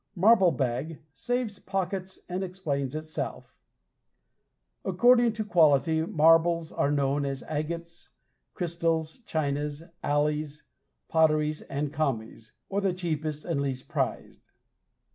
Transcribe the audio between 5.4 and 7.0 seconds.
quality, marbles are